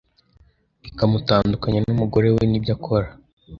[0.89, 3.07] ikamutandukanya n’umugore we nibyo akora